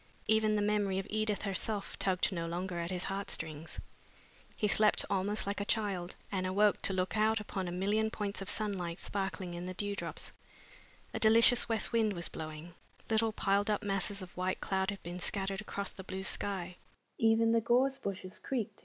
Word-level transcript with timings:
Even 0.25 0.55
the 0.55 0.63
memory 0.63 0.97
of 0.97 1.05
Edith 1.11 1.43
herself 1.43 1.99
tugged 1.99 2.31
no 2.31 2.47
longer 2.47 2.79
at 2.79 2.89
his 2.89 3.03
heartstrings. 3.03 3.79
He 4.55 4.67
slept 4.67 5.05
almost 5.11 5.45
like 5.45 5.61
a 5.61 5.63
child, 5.63 6.15
and 6.31 6.47
awoke 6.47 6.81
to 6.81 6.93
look 6.93 7.15
out 7.15 7.39
upon 7.39 7.67
a 7.67 7.71
million 7.71 8.09
points 8.09 8.41
of 8.41 8.49
sunlight 8.49 8.97
sparkling 8.97 9.53
in 9.53 9.67
the 9.67 9.75
dewdrops. 9.75 10.31
A 11.13 11.19
delicious 11.19 11.69
west 11.69 11.91
wind 11.91 12.13
was 12.13 12.29
blowing. 12.29 12.73
Little 13.11 13.31
piled 13.31 13.69
up 13.69 13.83
masses 13.83 14.23
of 14.23 14.35
white 14.35 14.59
cloud 14.59 14.89
had 14.89 15.03
been 15.03 15.19
scattered 15.19 15.61
across 15.61 15.91
the 15.91 16.03
blue 16.03 16.23
sky. 16.23 16.77